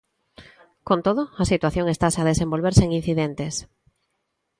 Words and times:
Con 0.87 0.99
todo, 1.07 1.23
a 1.41 1.43
situación 1.51 1.85
estase 1.89 2.19
a 2.21 2.27
desenvolver 2.31 2.73
sen 2.79 2.89
incidentes. 2.99 3.53